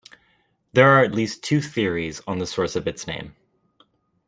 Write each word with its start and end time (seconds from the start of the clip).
There 0.73 0.89
are 0.89 1.03
at 1.03 1.13
least 1.13 1.43
two 1.43 1.61
theories 1.61 2.23
on 2.25 2.39
the 2.39 2.47
source 2.47 2.75
of 2.75 2.87
its 2.87 3.05
name. 3.05 3.35